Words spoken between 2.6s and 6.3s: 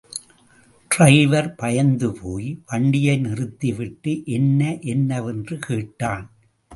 வண்டியைநிறுத்திவிட்டு என்ன என்னவென்று கேட்டான்.